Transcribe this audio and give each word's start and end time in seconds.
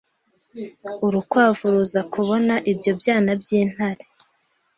Urukwavu 1.05 1.65
ruza 1.73 2.01
kubona 2.13 2.53
ibyo 2.71 2.91
byana 2.99 3.31
by'intare 3.41 4.05